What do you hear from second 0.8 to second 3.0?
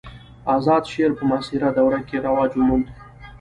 شعر په معاصره دوره کښي رواج وموند.